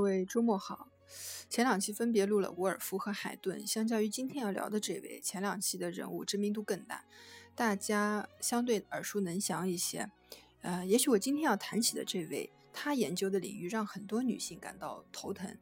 [0.00, 0.88] 各位周末好，
[1.50, 7.04] 前两期分别录了伍尔夫和海顿，相较于今天要聊的这位，前两期的人物知名度更大，
[7.54, 10.10] 大家相对耳熟能详一些。
[10.62, 15.54] 呃，也许我今天要谈起的这位，他研究的领域让很多女性感到头疼，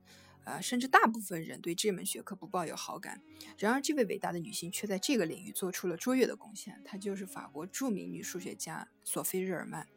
[0.45, 3.21] 呃，甚至大部分人对这门学科不抱有好感。
[3.59, 9.89] 然而，这位伟大的女性却在这个领域做出了卓越的贡献，她就是法国著名女数学家索菲·日耳曼。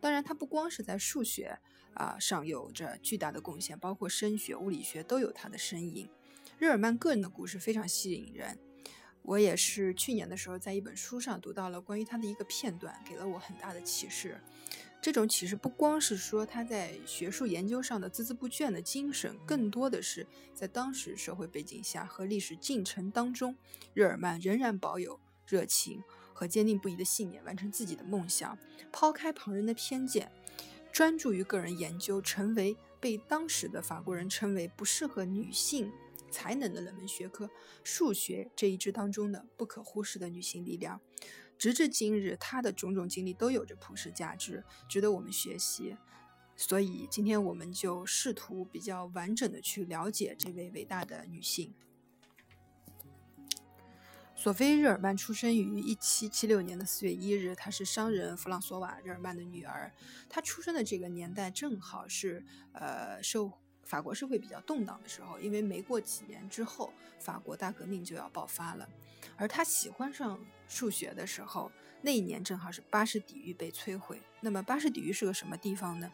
[0.00, 1.58] 当然，她不光是在数学。
[1.94, 6.08] 啊，上有着巨大的贡献，包括声学、物理学都有他的身影。
[6.58, 8.58] 日耳曼个人的故事非常吸引人，
[9.22, 14.40] 我也是去年的时候在一本书上读到了关于他的一个片段，给了我很大的启示。
[15.02, 23.56] 这种启示不光是说他在学术研究上的孜孜不倦的精神，更多的是在当时社会背景下和历史进程当中，
[23.94, 26.02] 日耳曼仍然保有热情
[26.34, 28.58] 和坚定不移的信念，完成自己的梦想，
[28.92, 30.30] 抛开旁人的偏见。
[30.92, 35.90] 专注于个人研究，成为被当时的法国人称为不适合女性
[36.30, 37.48] 才能的冷门学科——
[37.82, 41.00] 数学这一支当中的不可忽视的女性力量。
[41.56, 45.96] 直至今日，她的种种经历都有着普世价值，值得我们学习。
[46.56, 51.74] 所以，今天我们就试图比较完整的去了解这位伟大的女性。
[54.42, 59.92] 索菲·日耳曼出生于一七七六年的四月一日，她是商人弗朗索瓦·日耳曼的女儿。
[60.30, 63.52] 她出生的这个年代正好是呃受
[63.82, 68.88] 法国社会比较动荡的时候，因为没过几年之后，法国大革命就要爆发了。
[69.36, 71.70] 而她喜欢上数学的时候，
[72.00, 74.22] 那一年正好是巴士底狱被摧毁。
[74.40, 76.10] 那么巴士底狱是个什么地方呢？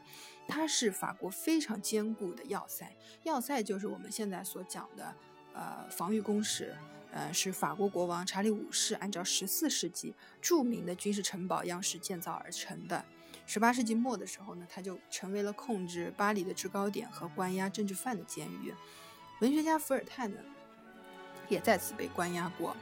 [0.49, 5.15] 它是法国非常坚固的要塞，要塞就是我们现在所讲的
[5.55, 6.75] 呃防御工事。
[7.17, 13.03] 呃，是法国国王查理五世按照十四世纪著名的军事城堡样式建造而成的。
[13.47, 18.75] 十八世纪末的时候呢，它就成为了控制巴黎的制高点和关押政治犯的监狱。
[19.41, 20.39] 文学家伏尔泰呢，
[21.49, 22.77] 也在此被关押过。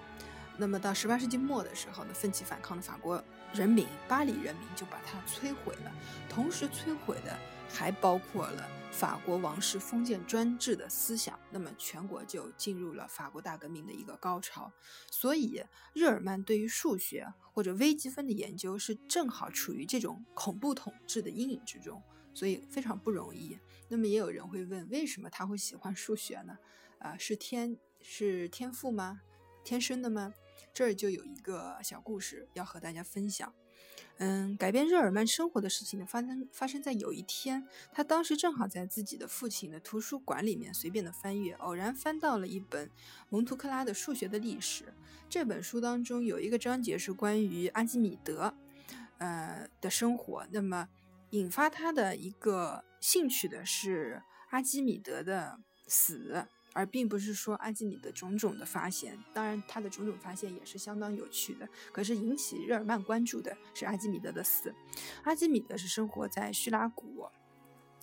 [0.57, 3.23] 那么到十八世纪末的时候呢，奋起反抗的法国
[3.55, 5.93] 人民，巴黎人民就把它摧毁了。
[6.29, 7.39] 同时摧毁的
[7.69, 8.69] 还包括了。
[8.91, 14.73] 法国王室封建专制的思想，那么全国就进入了法国大革命的一个高潮。
[15.11, 15.61] 所以，
[15.93, 22.01] 日耳曼对于数学或者微积分的研究是正好处于这种恐怖统治的阴影之中，
[22.33, 23.59] 所以非常不容易。
[23.89, 26.57] 那么，也有人会问，为什么他会喜欢数学呢？
[27.01, 29.23] 啊，是天是天赋吗？
[29.65, 30.33] 天生的吗？
[30.75, 33.55] 这儿就有一个小故事要和大家分享。
[34.19, 42.91] 嗯，改变日耳曼生活的事情呢，发生发生在有一天，他当时正好在自己的父亲的图书馆里面随便的翻阅，偶然翻到了一本
[43.29, 44.93] 蒙图克拉的数学的历史。
[45.29, 48.55] 这本书当中有一个章节是关于阿基米德，
[49.19, 50.47] 呃的生活。
[50.53, 50.89] 那么
[51.31, 55.59] 引发他的一个兴趣的是阿基米德的
[55.89, 56.47] 死。
[56.75, 61.67] 而并不是说阿基米德种种的发现，当然他的种种发现也是相当有趣的。
[61.91, 64.75] 可是引起日耳曼关注的是阿基米德的死。
[65.23, 67.27] 阿基米德是生活在叙拉古，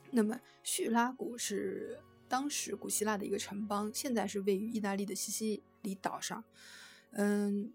[0.09, 6.43] 那么叙拉古是当时古希腊的一个城邦，现在是位于意大利的西西里岛上。
[7.11, 7.73] 嗯。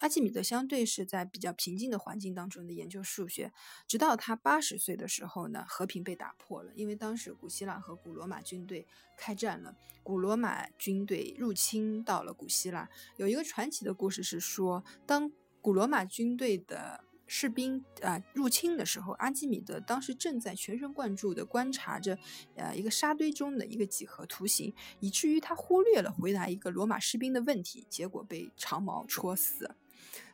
[0.00, 3.52] 阿基米德相对是在比较平静的环境当中的研究数学，
[3.86, 6.72] 直到他八十岁的时候呢，和平被打破了。
[6.74, 12.88] 因为当时古希腊和古罗马军队开战了，古罗马军队入侵到了古希腊。
[13.16, 15.30] 有一个传奇的故事是说，当
[15.62, 22.18] 古罗马军队的士兵啊入侵的时候，阿基米德当时正在全神贯注地观察着
[22.56, 29.74] 呃一个沙堆中的一个几何图形，以至于他忽略了回答一个罗马士兵的问题，结果被长矛戳死。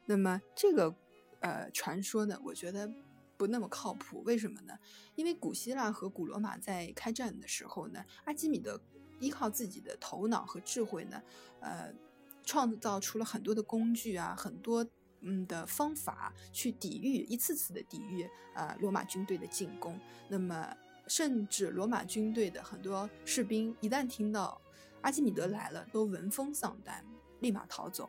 [0.07, 0.95] 那么这个，
[1.41, 2.91] 呃，传说呢，我觉得
[3.37, 4.23] 不那么靠谱。
[4.25, 4.77] 为什么呢？
[5.15, 8.81] 因为古希腊和古罗马在开战的时候呢，阿基米德
[9.21, 11.23] 依靠自己的头脑和智慧呢，
[11.61, 11.95] 呃，
[12.43, 14.85] 创造出了很多的工具啊，很多
[15.21, 19.99] 嗯的方法去抵御，一次次的抵御啊罗马军队的进攻。
[20.29, 20.77] 那么，
[21.07, 24.61] 甚至罗马军队的很多士兵一旦听到
[25.03, 27.05] 阿基米德来了，都闻风丧胆，
[27.41, 28.09] 立马逃走。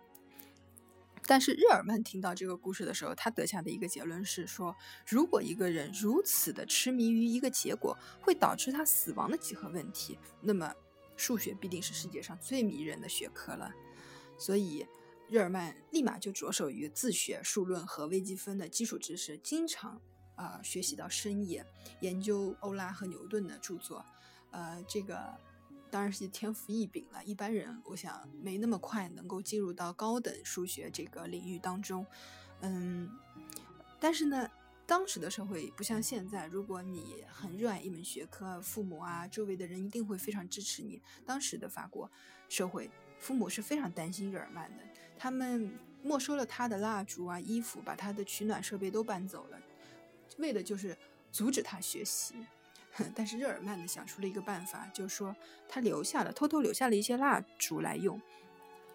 [1.32, 4.76] 但是日耳曼听到这个故事的时候，他得下的一个结论是说，
[5.08, 10.76] 如果一个人如此的痴迷于一个结果会导致他死亡的几何问题，那么
[11.16, 13.72] 数学必定是世界上最迷人的学科了。
[14.38, 14.86] 所以
[15.30, 20.02] 日耳曼立马就着手于自学数论和微积分的基础知识，经常
[20.36, 21.66] 啊学习到深夜，
[22.02, 24.06] 研究欧拉和牛顿的著作，
[24.52, 25.40] 呃，这个。
[25.92, 32.06] 当然是天赋异禀了，一般人我想没那么快能够进入到高等数学这个领域当中，
[32.62, 33.12] 嗯，
[34.00, 34.50] 但是呢，
[34.86, 41.02] 当时的社会不像现在，如果你很热爱一门学科，父母啊周围的人一定会非常支持你。
[41.26, 42.10] 当时的法国
[42.48, 42.90] 社会，
[43.20, 44.84] 父母是非常担心日耳曼的，
[45.20, 49.60] 他们没收了他的蜡烛啊、衣服，把他的取暖设备都搬走了，
[50.38, 50.98] 为的就是
[51.34, 52.36] 阻止他学习。
[53.16, 55.36] 但是日耳曼呢想出了一个办法，就是说
[55.68, 58.22] 他留下了，偷偷留下了一些蜡烛来用。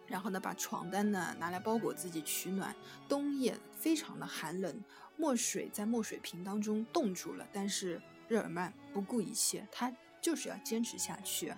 [0.07, 2.75] 然后呢，把床单呢拿来包裹自己取暖。
[3.09, 4.81] 冬夜非常的寒冷，
[5.17, 7.45] 墨水在墨水瓶当中冻住了。
[7.53, 11.53] 但是日耳曼不顾一切，他就是要坚持下去。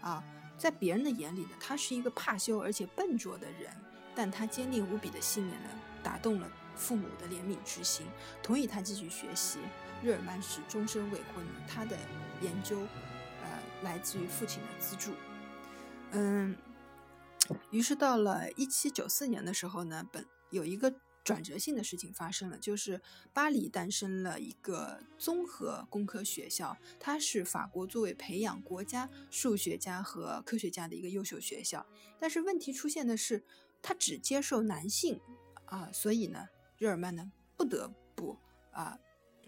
[0.00, 0.24] 啊，
[0.56, 3.70] 在别人的眼里呢，他是一个怕羞而且笨拙的人，
[4.14, 5.68] 但他坚定无比的信念呢，
[6.02, 8.06] 打动了父母的怜悯之心，
[8.42, 9.58] 同意他继续学习。
[10.02, 11.96] 日耳曼是终身未婚的，他的
[12.40, 12.80] 研究，
[13.42, 15.12] 呃，来自于父亲的资助。
[16.12, 16.56] 嗯。
[17.72, 20.94] 于是到了一七九四年的时候呢，本有一个
[21.24, 23.00] 转折性的事情发生了，就是
[23.32, 31.84] 巴黎诞生了一个综合工科学校，它是法国作为培养国家数学家和科学家的一个优秀学校。
[32.20, 33.42] 但是问题出现的是，
[33.82, 35.20] 它只接受男性
[35.64, 36.46] 啊，所以呢，
[36.78, 38.38] 日耳曼呢不得不
[38.70, 38.96] 啊。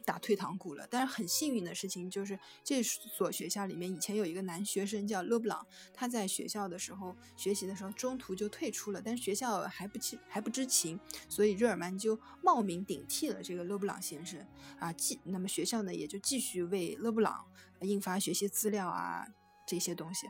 [0.02, 14.44] 打退堂鼓了，但是很幸运的事情就是这所学校里面以前有一个男学生叫勒布朗，他在学校的时候学习的时候中途就退出了，但是学校还不知还不知情，所以日耳曼就冒名顶替了这个勒布朗先生。
[14.78, 17.46] 啊，继那么学校呢也就继续为勒布朗
[17.81, 19.26] 印发学习资料啊
[19.66, 20.26] 这些东西，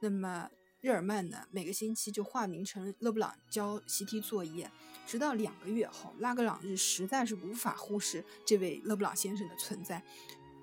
[0.00, 0.48] 那么
[0.84, 4.70] 日耳曼呢每个星期就化名成勒布朗交习题作业。
[5.06, 10.04] 直到两个月后，拉格朗日实在是无法忽视这位勒布朗先生的存在。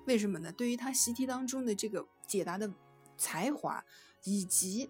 [0.06, 0.52] 为什么呢？
[0.52, 2.72] 对于他习题当中的这个解答的
[3.18, 3.84] 才华，
[4.22, 4.88] 以及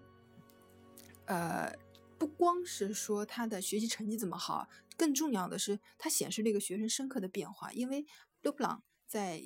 [1.25, 1.75] 呃，
[2.19, 7.73] 不光是说他的学习成绩怎么好，更重要的是他显示了一个学生深刻的变化。
[7.73, 8.05] 因为
[8.43, 9.41] 勒布朗在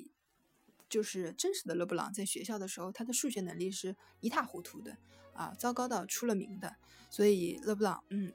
[0.86, 4.98] 就是真实的勒布朗在学校的时候，他的数学能力是一塌糊涂的
[5.38, 6.76] 啊，糟糕到出了名的。
[7.08, 8.32] 所以勒布朗，嗯。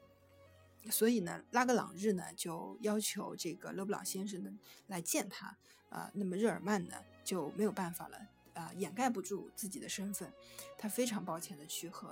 [0.92, 4.52] 所以呢，拉格朗日呢就要求这个勒布朗先生呢
[4.88, 5.58] 来见他，
[5.88, 8.18] 啊，那么日耳曼呢就没有办法了，
[8.54, 10.30] 啊，掩盖不住自己的身份，
[10.78, 12.10] 他非常抱歉的去和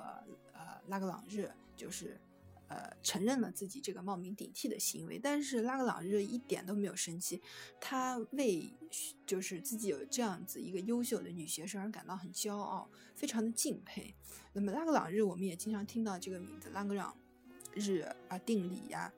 [0.54, 2.18] 呃拉格朗日就是
[2.72, 7.42] 呃承认了自己这个冒名顶替的行为，但是拉格朗日一点都没有生气，
[7.82, 8.74] 他为
[9.26, 14.16] 就是自己有这样子一个优秀的女学生而感到很骄傲，非常的敬佩。
[14.54, 17.14] 那么拉格朗日我们也经常听到这个名字，拉格朗。
[17.74, 19.14] 日啊，定理呀，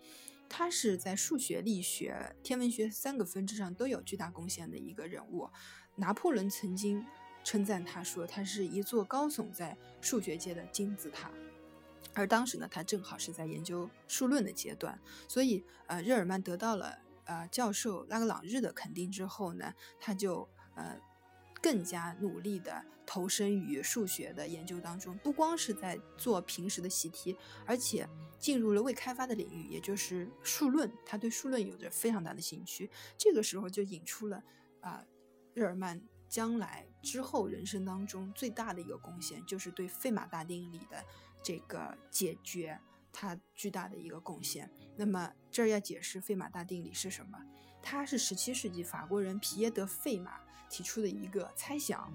[0.48, 5.50] 他是在数学、力学、天文学三个分支上都有巨大贡献的一个人物。
[5.96, 7.04] 拿破仑曾经
[7.44, 11.32] 称赞他说，他是一座高耸在数学界的金字塔。
[12.14, 21.00] 而当时呢，他正好是在研究数论的阶段，所以呃，日耳曼得到了呃教授拉格朗日的肯定之后呢，他就呃。
[21.62, 28.06] 更加努力地投身于数学的研究当中，不光是在做平时的习题，而且
[28.38, 30.92] 进入了未开发的领域，也就是数论。
[31.06, 32.92] 他对数论有着非常大的兴趣。
[33.18, 34.44] 这个时候就引出了
[34.82, 35.06] 啊，
[35.54, 41.02] 日耳曼将来之后人生当中最大的一个贡献，就是对费马大定理的
[41.44, 42.80] 这个解决，
[43.12, 44.70] 它巨大的一个贡献。
[44.96, 47.38] 那么这儿要解释费马大定理是什么？
[47.82, 50.40] 它是十七世纪法国人皮耶德费马。
[50.70, 52.12] 提出的一个猜想，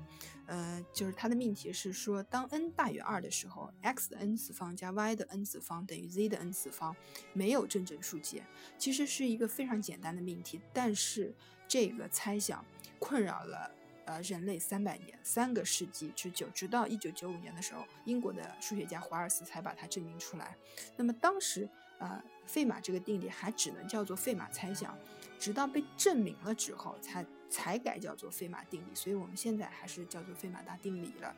[0.47, 6.97] 呃，就是它的命题是说，当 n 大于二的时候，x 的 n 次方加 y 的 n 次方等于 z 的 n 次方，
[7.33, 8.45] 没有正整数解。
[8.77, 11.33] 其实是一个非常简单的命题，但是
[11.69, 12.65] 这个猜想
[12.99, 13.71] 困扰了
[14.09, 20.57] 呃人类三百年，三个世纪之久，直到一九九五年的时候，英国的数学家华尔斯才把它证明出来。
[20.97, 24.97] 那么当时呃费马这个定理还只能叫做费马猜想，
[25.39, 27.25] 直到被证明了之后才。
[27.51, 31.35] 才改叫做费马定理，所以我们现在还是叫做费马大定理了。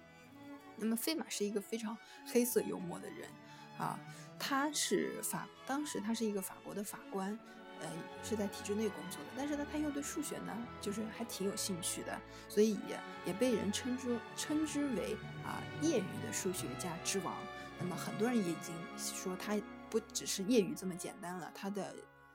[0.75, 1.97] 那么费马是一个非常
[2.27, 3.31] 黑色幽默的人
[3.79, 3.97] 啊，
[4.37, 7.39] 他是法，当时他是一个法国的法官，
[7.81, 7.89] 呃，
[8.23, 17.37] 是在体制内工作的，但是呢，他又对数学呢，就是还挺有兴趣的，所以也也被人称之称之为啊业余的数学家之王。
[17.79, 19.59] 那么很多人也已经说他
[19.89, 21.95] 不只是业余这么简单了，他的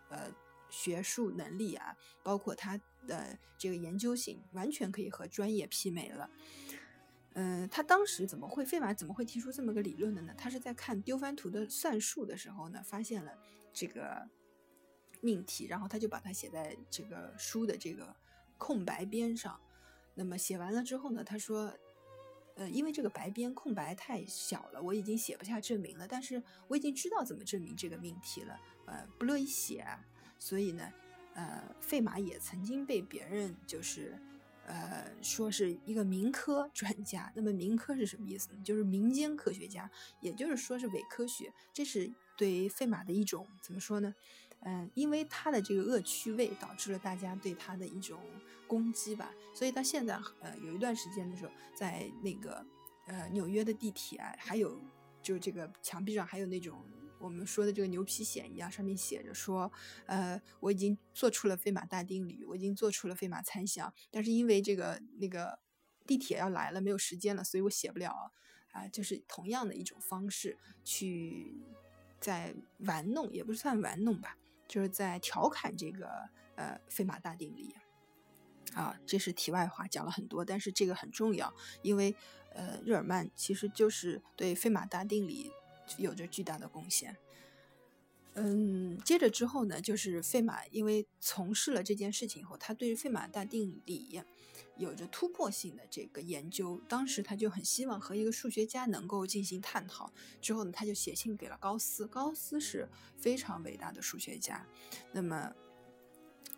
[0.10, 0.32] 呃
[0.70, 2.80] 学术能力啊，包括他。
[3.08, 6.28] 的这个研究性完全可以和专业媲美了。
[7.34, 10.34] 嗯，他当时怎么会费马怎么会提出这么个理论的呢？
[10.36, 13.32] 他是在看丢番图的算术的时候呢，发现了
[13.72, 14.28] 这个
[15.25, 18.15] 命题，然后他就把它写在这个书的这个
[18.58, 19.60] 空白边上。
[20.13, 21.74] 那么写完了之后呢，他说，
[22.55, 26.08] 呃，因为这个白边空白太小了，我已经写不下证明了。
[26.08, 29.86] 但是我已经知道怎么证明这个命题了，呃，不乐意写，
[30.38, 30.94] 所以呢。
[31.34, 34.17] 呃，费马也曾经被别人就是。
[34.67, 38.60] 呃，说是一个民科专家，那么民科是什么意思呢？
[38.63, 39.88] 就是民间科学家，
[40.22, 41.53] 也就是说是伪科学。
[41.72, 44.15] 这是对费马的一种怎么说呢？
[44.62, 48.20] 嗯，因为他的这个恶趣味导致了大家对他的一种
[48.68, 49.32] 攻击吧。
[49.54, 52.66] 所以到现在，呃，有一段时间的时候，在那个
[53.08, 54.82] 呃纽约的地铁，还有
[55.22, 56.84] 就这个墙壁上还有那种。
[57.18, 59.72] 我们说的这个牛皮癣一样，上面写着说，
[60.06, 65.58] 呃，我已经做出了费马大定理，我已经做出了费马猜想，但是因为这个那个
[66.06, 68.32] 地铁要来了，没有时间了，所以我写不了
[68.74, 71.56] 啊，就是同样的一种方式去
[72.20, 77.75] 在玩弄，也不算玩弄吧，就是在调侃这个呃费马大定理
[78.74, 82.15] 啊，这是题外话，讲了很多，但是这个很重要，因为
[82.53, 85.51] 呃日耳曼其实就是对费马大定理。
[86.00, 87.15] 有着巨大的贡献。
[88.38, 94.22] 嗯，接着之后呢，就是费马，因为从事了这件事情以后，他对费马大定理
[94.77, 96.82] 有着突破性的这个研究。
[96.89, 100.12] 当时他就很希望和一个数学家能够进行探讨。
[100.42, 102.06] 之后呢，他就写信给了高斯。
[102.06, 104.68] 高斯是非常伟大的数学家，
[105.13, 105.54] 那么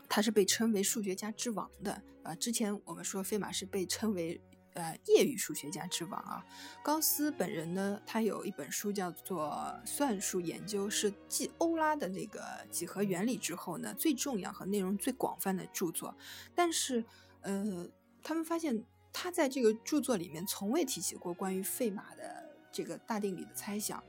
[0.09, 2.01] 他是被称为数学家之王的。
[2.23, 4.41] 啊，之前我们说费马是被称为。
[4.77, 6.45] 呃，业余数学家之王啊，
[6.83, 9.49] 高斯本人呢，他有一本书叫做
[9.87, 16.15] 《算术研究》，是继欧拉的那个几何原理之后呢，最重要和内容最广泛的著作。
[16.53, 17.03] 但是，
[17.41, 17.89] 呃，
[18.21, 24.03] 他们发现他在这个著作里面从未提起过关于费马的这个大定理的猜想。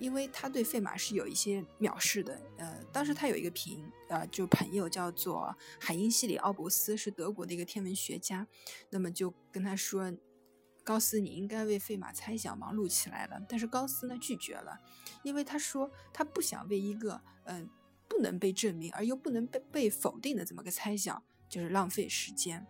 [0.00, 8.46] 因为他对费马是有一些藐视的，呃，当时他有一个朋，呃，就朋友叫做海因西里奥伯斯，是德国的一个天文学家，
[8.88, 10.12] 那么就跟他说，
[10.82, 13.38] 高斯你应该为费马猜想忙碌起来了。
[13.46, 14.80] 但是高斯呢拒绝了，
[15.22, 17.68] 因为他说他不想为一个嗯
[18.08, 22.66] 不能被证明而又不能被被否定的这么个猜想就是浪费时间。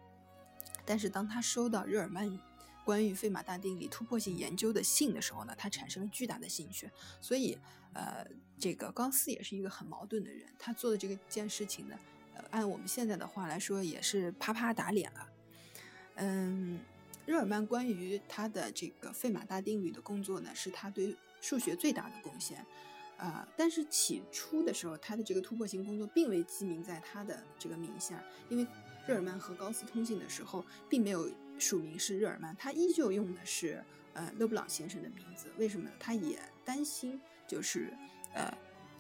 [0.85, 2.50] 但是当他收到日耳曼。
[2.85, 6.91] 关于费马大定理突破性研究的信的时候呢，他产生了巨大的兴趣。
[7.21, 7.57] 所以，
[7.93, 8.27] 呃，
[8.59, 10.47] 这个高斯也是一个很矛盾的人。
[10.59, 11.97] 他做的这个件事情呢，
[12.35, 15.29] 呃，按我们现在的话来说，也是啪啪打脸了。
[16.17, 16.81] 嗯，
[17.27, 22.65] 日耳曼关于他的这个费马大定律的工作呢，是他对数学最大的贡献。
[23.19, 28.19] 啊，但是起初的时候，他的这个突破性工作并未记名在他的这个名下，
[28.49, 28.67] 因为
[29.07, 31.31] 日耳曼和高斯通信的时候，并没有。
[31.61, 35.49] 署名是日耳曼，他依旧用的是呃勒布朗先生的名字。
[35.59, 35.95] 为什么呢？
[36.01, 37.93] 他也担心，就是
[38.35, 38.53] 呃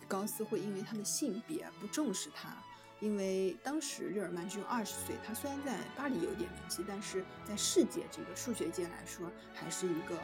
[0.06, 2.56] 高斯会因为他的性别不重视他。
[3.00, 10.18] 因为当时日耳曼只有二十岁，他虽然在巴黎有点名气，但是在世界这个数学界来说，还是一个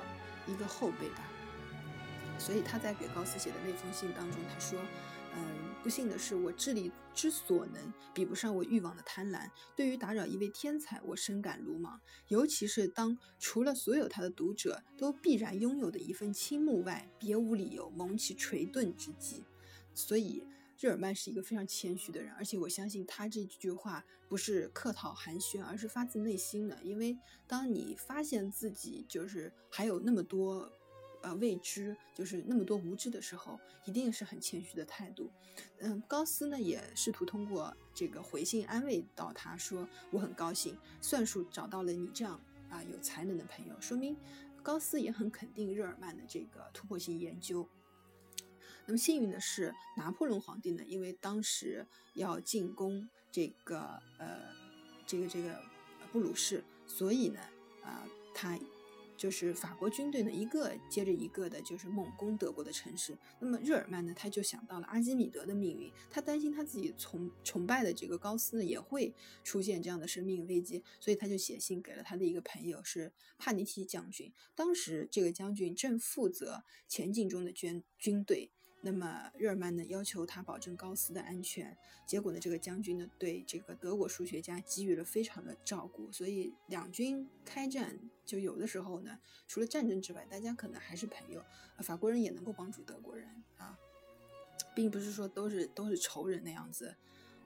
[0.47, 1.25] 一个后辈吧。
[2.39, 4.79] 所以他在给高斯写的那封信当中，他说。
[5.37, 9.51] 嗯，不幸的是，我智力之所能比不上我欲望的贪婪。
[9.77, 12.01] 对于打扰一位天才，我深感鲁莽。
[12.29, 19.45] 尤其是当除了所有他的读者都必然拥有的一份倾慕外，别无理由蒙其垂遁之际。
[19.95, 20.43] 所以，
[20.81, 26.79] 日耳曼是一个非常谦虚的人，而且我相信他这句话不是客套寒暄，而是发自内心的。
[26.83, 30.73] 因为当你发现自己就是还有那么多。
[31.27, 35.29] 呃，未知就是那么多无知的时候，一定是很谦虚的态度。
[35.81, 42.41] 嗯，高斯呢也试图通过这个回信安慰到他说：“我很高兴，算术找到了你这样
[42.71, 44.17] 啊有才能的朋友。”说明
[44.63, 47.69] 高斯也很肯定日耳曼的这个突破性研究。
[48.87, 54.55] 那么幸运的是，拿破仑皇帝呢，因为当时要进攻这个呃
[55.05, 55.61] 这个这个
[56.13, 57.41] 布鲁士，所以呢
[57.83, 58.57] 啊他。
[59.17, 63.17] 就是法国军队呢，一个接着一个的，就是猛攻德国的城市。
[63.41, 74.33] 那么日耳曼呢，他就想到了阿基米德的命运，他担心他自己崇崇拜的这个高斯呢，也会出现这样的生命危机，所以他就写信给了他的一个朋友，是帕尼提将军。
[74.55, 78.51] 当时这个将军正负责前进中的军军队。
[78.87, 81.77] 那么日耳曼呢要求他保证高斯的安全，
[82.07, 91.45] 结果呢这个将军呢对这个德国数学家给予了非常的照顾，所以两军开战就有的时候呢除了战争之外，大家可能还是朋友，
[91.79, 93.27] 法国人也能够帮助德国人
[93.57, 93.77] 啊，
[94.73, 96.95] 并不是说都是都是仇人那样子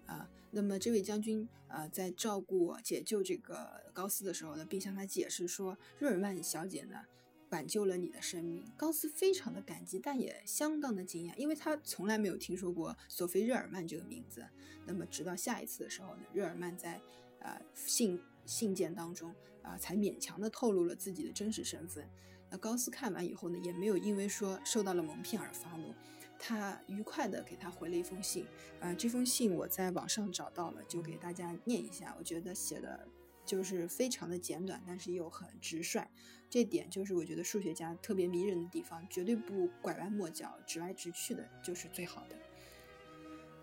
[0.05, 0.29] 啊。
[0.51, 7.07] 那么这位将军呃在照顾解救这个高斯的时候呢，并向他解释说日耳曼小姐呢。
[7.50, 14.45] 挽救了你的生命，高斯非常的感激，但也相当的惊讶，因为他从来没有听说过索菲·日耳曼这个名字。
[14.87, 17.00] 那么，直到下一次的时候呢，日耳曼在
[17.40, 22.09] 呃信信件当中啊，才勉强的透露了自己的真实身份。
[22.49, 25.95] 那高斯看完以后呢，也没有因为说受到了蒙骗而发怒，
[26.38, 28.47] 他愉快的给他回了一封信，
[28.80, 32.14] 呃，这封信我在网上找到了，就给大家念一下。
[32.19, 33.07] 我觉得写的
[33.45, 36.07] 就是非常的简短，但是又很直率，
[36.49, 42.37] 这点就是我觉得数学家特别迷人的地方，绝对不拐弯抹角、直来直去的，就是最好的。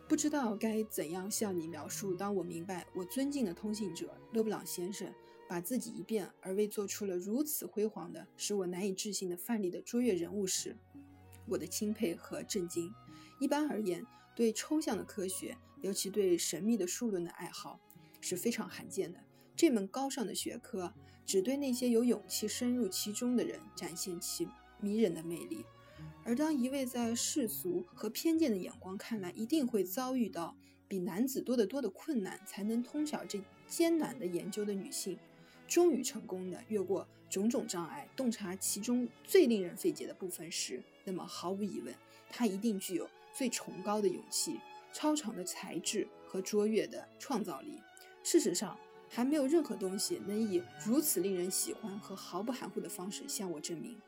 [0.07, 5.13] 不知道该怎样向你描述，当我明白我尊敬的通信者勒布朗先生
[5.49, 10.77] 把自己一变而为做出了如此辉煌的、使我难以置信的范例的卓越人物时。
[11.45, 12.93] 我的钦佩和震惊。
[13.39, 17.79] 一般而言，对抽象的科学，尤其对神秘的数论的爱好，
[18.21, 19.19] 是非常罕见的。
[19.57, 20.93] 这门高尚的学科，
[21.25, 24.47] 只对那些有勇气深入其中的人展现其
[24.79, 25.65] 迷人的魅力。
[26.23, 30.55] 而当一位在世俗和偏见的眼光看来，一定会遭遇到
[30.87, 35.17] 比男子多得多的困难，才能通晓这艰难的研究的女性，
[35.67, 41.91] 终于成功的越过种种障碍，洞察其中最令人费解的部分时，那么毫无疑问，
[42.29, 44.59] 她一定具有最崇高的勇气、
[44.93, 47.81] 超常的才智和卓越的创造力。
[48.23, 48.77] 事实上，
[49.09, 53.99] 还没有任何东西能以如此令人喜欢和毫不含糊的方式向我证明，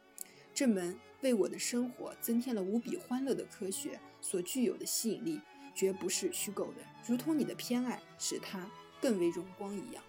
[0.53, 5.41] 这门为我的生活增添了无比欢乐的科学所具有的吸引力，
[5.73, 8.69] 绝不是虚构的，如同你的偏爱使它
[9.01, 10.03] 更为荣光一样。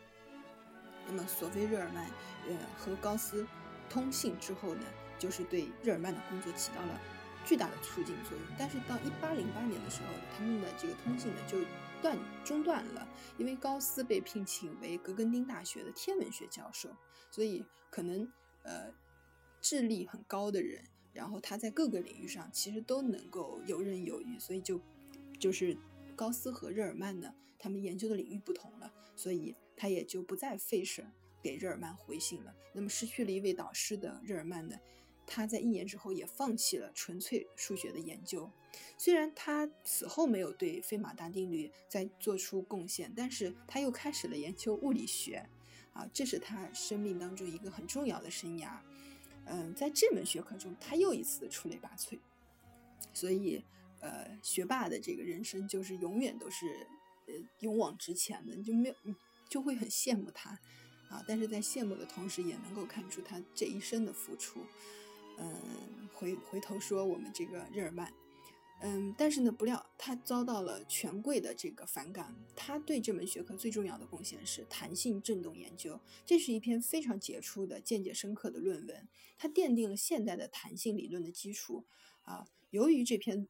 [1.07, 2.07] 那么，索菲·日耳曼，
[2.49, 3.47] 呃，和高斯
[3.89, 4.83] 通信之后呢，
[5.19, 7.01] 就是对日耳曼的工作起到了
[7.45, 8.47] 巨大的促进作用。
[8.57, 11.59] 但是到一八零八年的时候，他们的这个通信呢就
[12.01, 16.89] 断中断了，因为高斯被聘请为格根丁大学的天文学教授，
[17.31, 18.31] 所以可能
[18.63, 18.93] 呃
[19.61, 24.81] 智力很高的人，然后他在各个领域上其实都能够游刃有余，所以就
[25.39, 25.77] 就是
[26.17, 29.55] 高斯和日耳曼呢，他们研究的领域不同了，所以。
[29.77, 31.03] 他也就不再费事
[31.43, 32.55] 给日耳曼回信了。
[32.75, 34.77] 那么失去了一位导师的日耳曼呢？
[35.31, 38.51] 他在一年之后也放弃了纯粹数学的研究。
[38.99, 45.49] 虽然他此后没有对费马大定律再做出贡献，但是他又开始了研究物理学。
[45.93, 48.79] 啊，这是他生命当中一个很重要的生涯。
[49.47, 52.19] 嗯，在这门学科中，他又一次出类拔萃。
[53.13, 53.65] 所以，
[54.01, 56.87] 呃，学霸的这个人生就是永远都是
[57.27, 58.95] 呃勇往直前的，就没有。
[59.49, 60.51] 就会很羡慕他，
[61.09, 64.61] 啊，但是在羡慕的同时，也能够看出他这一生的付出。
[65.41, 68.13] 嗯，回回头说我们这个日耳曼，
[68.83, 72.37] 嗯，但是呢，不料他遭到了权贵的这个反感。
[72.55, 81.87] 他对这门学科最重要的贡献是弹性振动研究，这是一篇非常杰出的、见解深刻的论文，它奠定了现代的弹性理论的基础。
[82.23, 83.49] 啊，由于这篇。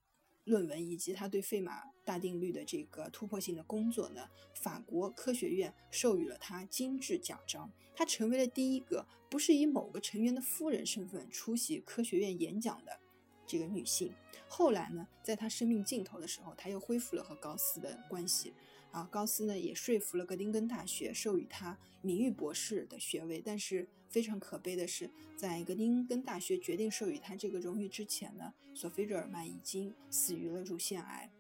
[0.51, 7.71] 论文以及他对费马大定律的这个突破性的工作呢，法国科学院授予了他金质奖章。
[7.95, 12.99] 他成为了第一个不是以某个成员的夫人身份出席科学院演讲的
[13.47, 14.13] 这个女性。
[14.49, 18.53] 后来呢，在他生命尽头的时候，他又恢复了和高斯的关系。
[18.91, 23.41] 啊，高斯呢也说服了格丁根大学授予他名誉博士的学位。
[23.45, 31.31] 但是非常可悲的是，在格丁根大学决定授予他这个荣誉之前呢，索菲·日耳曼已经死于了乳腺癌。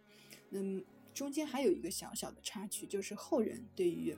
[0.50, 4.16] 嗯，中间还有一个小小的插曲，就是后人对于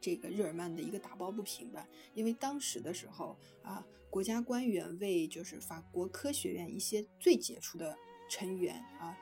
[0.00, 1.86] 这个日耳曼的一个打抱不平吧。
[2.12, 7.96] 因为当时的时候啊，国家官员为就是法国科学院一些最杰出的
[8.28, 9.16] 成员啊。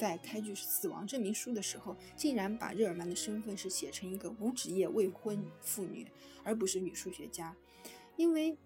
[0.00, 6.06] 在开具死亡证明书的时候，竟然把日耳曼的身份是写成一个无职业未婚妇女，
[6.42, 7.54] 而不是女数学家。
[8.16, 8.56] 因为，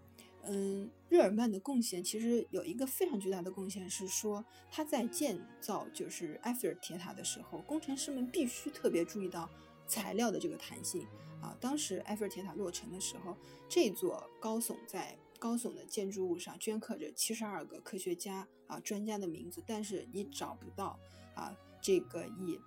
[0.45, 9.51] 嗯，日耳曼的贡献其实有一个非常巨大的贡献，是说他在建造就是埃菲尔铁塔的时候，工程师们必须特别注意到
[9.89, 11.05] 材料的这个弹性
[11.43, 11.57] 啊。
[11.61, 13.37] 当时埃菲尔铁塔落成的时候，
[13.69, 20.97] 这座高耸在高耸的建筑物上镌刻着七十二个科学家啊专家的名字，但是你找不到。
[21.35, 22.59] 啊，这个以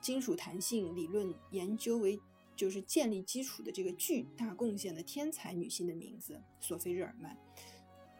[0.00, 2.20] 金属弹性理论研究为
[2.54, 7.36] 就是建立基础的这个巨大贡献的天才女性的名字索菲·日耳曼，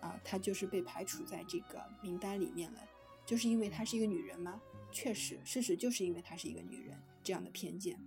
[0.00, 2.80] 啊，她就是被排除在这个名单里面了，
[3.26, 4.60] 就是因为她是一个女人吗？
[4.90, 8.00] 确实，事实就是因为她是一个女人这样的偏见，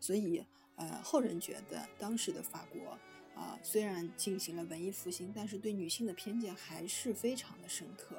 [0.00, 2.98] 所以呃，后人觉得当时的法国
[3.34, 8.16] 啊，虽然进行了文艺复兴，但是对女性的偏见还是非常的深刻，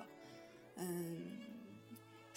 [0.76, 1.57] 嗯。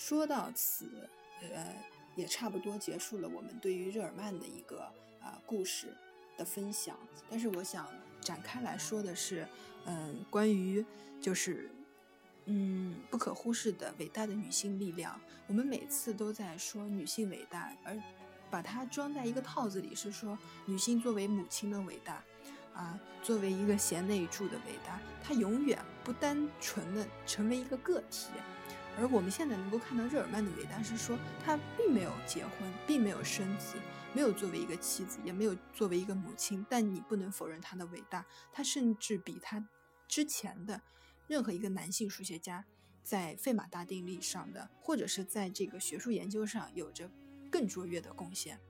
[0.01, 1.07] 说到此，
[1.43, 1.77] 呃，
[2.17, 4.81] 也差不多结束了我们对于日耳曼的一个
[5.21, 5.95] 啊故事
[6.39, 6.99] 的分享。
[7.29, 7.87] 但是我想
[8.19, 9.47] 展开来说的是，
[9.85, 10.83] 嗯，关于
[11.21, 11.71] 就是
[12.47, 15.21] 嗯不可忽视的伟大的女性力量。
[15.47, 17.95] 我们每次都在说女性伟大，而
[18.51, 22.25] 把它装在一个套子里，是说女性作为母亲的伟大，
[22.73, 24.99] 啊，作为一个贤内助的伟大。
[25.23, 28.31] 她永远不单纯的成为一个个体。
[28.99, 33.77] 而我们现在能够看到日耳曼的伟大，是说他并没有结婚，并没有生子，
[34.13, 36.65] 没有作为一个妻子，也没有作为一个母亲。
[36.69, 39.67] 但你不能否认他的伟大，他甚至比他
[40.07, 40.83] 之前的
[41.27, 42.65] 任何一个男性数学家
[43.03, 47.11] 在费马大定理上的，或者是在这个学术研究上有着
[47.51, 48.61] 更卓越的贡献。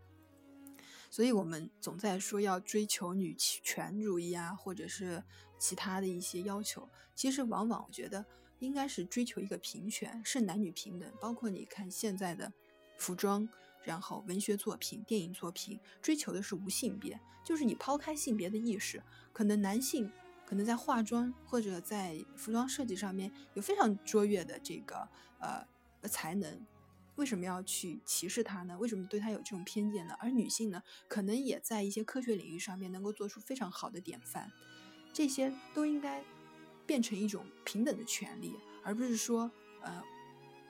[1.11, 5.25] 所以，我们总在说要追求女权主义啊，或者是
[5.59, 6.89] 其他的一些要求。
[7.17, 8.25] 其实，往往我觉得
[8.61, 11.13] 应该是追求一个平权，是男女平等。
[11.21, 12.53] 包括你看现在的
[12.97, 13.49] 服装，
[13.83, 20.11] 然后文学作品、电影作品，追求的是无性别，就是你抛开性别的意识，可能男性
[20.47, 25.09] 可能在化妆或者在服装设计上面有非常卓越的这个
[25.41, 25.67] 呃
[26.09, 26.65] 才能。
[27.17, 28.79] 为什么要去歧视他呢？
[28.79, 30.15] 为什么对他有这种偏见呢？
[30.19, 34.51] 而女性呢，可能也在一些科学领域上面能够做出非常好的典范，
[35.13, 36.25] 这些都应该
[36.91, 39.49] 变成一种平等的权利，而不是说，
[39.81, 40.03] 呃，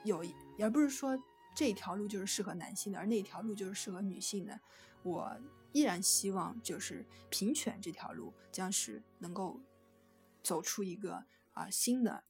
[0.03, 0.23] 有，
[0.59, 1.19] 而不是说
[1.55, 4.59] 这条路就是适合男性的，而那条路就是适合女性的。
[5.01, 5.35] 我
[5.71, 9.59] 依然希望就是平权这条路将是能够
[10.43, 12.23] 走出一个啊新的。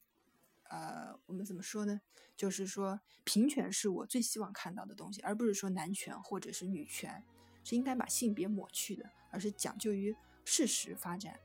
[0.70, 2.00] 呃，我们怎么说呢？
[2.38, 7.26] 就是说，平权是我最希望看到的东西，而不是说男权或者是女权，
[7.66, 11.38] 是应该把性别抹去的，而是讲究于事实发展。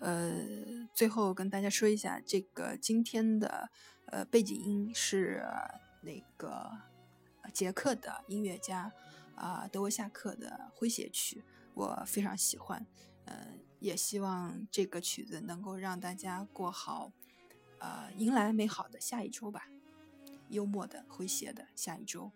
[0.00, 0.46] 呃，
[0.94, 3.70] 最后跟大家说一下，这个今天的
[4.06, 5.44] 呃背景音是
[6.02, 6.70] 那个
[7.52, 8.92] 捷克的音乐家
[9.34, 11.42] 啊德沃夏克的诙谐曲，
[11.74, 12.86] 我非常喜欢，
[13.24, 17.12] 呃，也希望这个曲子能够让大家过好。
[17.80, 19.68] 呃，迎来美好的下一周吧，
[20.48, 22.32] 幽默的、诙谐的下一周。